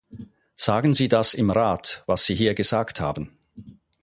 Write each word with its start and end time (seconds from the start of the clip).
Sagen 0.55 0.93
Sie 0.95 1.07
das 1.09 1.35
im 1.35 1.51
Rat, 1.51 2.03
was 2.07 2.25
Sie 2.25 2.33
hier 2.33 2.55
gesagt 2.55 2.99
haben. 2.99 3.37